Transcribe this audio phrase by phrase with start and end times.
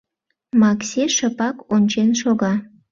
[0.61, 2.53] Макси шыпак ончен шога.